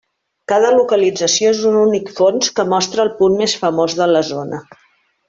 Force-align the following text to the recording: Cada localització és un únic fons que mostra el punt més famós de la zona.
Cada 0.51 0.69
localització 0.77 1.51
és 1.57 1.61
un 1.73 1.77
únic 1.83 2.09
fons 2.21 2.49
que 2.61 2.65
mostra 2.73 3.05
el 3.07 3.13
punt 3.21 3.37
més 3.43 3.55
famós 3.65 3.99
de 4.01 4.09
la 4.17 4.25
zona. 4.35 4.65